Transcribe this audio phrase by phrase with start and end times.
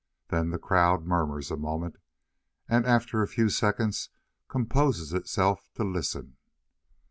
[0.29, 1.99] Then the crowd murmurs a moment,
[2.67, 4.09] and after a few seconds
[4.47, 6.37] composes itself to listen.